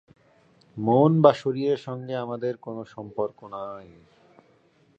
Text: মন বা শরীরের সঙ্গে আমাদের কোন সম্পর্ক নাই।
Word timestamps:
মন 0.77 1.11
বা 1.21 1.31
শরীরের 1.33 1.79
সঙ্গে 1.79 2.13
আমাদের 2.15 2.53
কোন 2.57 2.77
সম্পর্ক 2.85 3.37
নাই। 3.53 3.87